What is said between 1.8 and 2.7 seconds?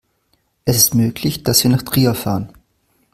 Trier fahren